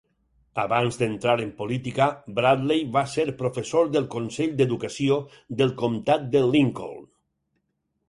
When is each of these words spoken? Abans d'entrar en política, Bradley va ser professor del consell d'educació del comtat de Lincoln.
Abans 0.61 0.95
d'entrar 1.01 1.35
en 1.43 1.51
política, 1.59 2.07
Bradley 2.39 2.81
va 2.97 3.05
ser 3.13 3.27
professor 3.43 3.93
del 3.99 4.11
consell 4.19 4.59
d'educació 4.63 5.21
del 5.63 5.79
comtat 5.87 6.31
de 6.35 6.47
Lincoln. 6.53 7.03